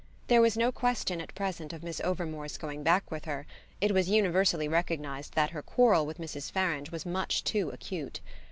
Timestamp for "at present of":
1.21-1.83